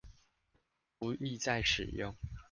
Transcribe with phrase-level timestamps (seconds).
[0.97, 2.15] 不易再使用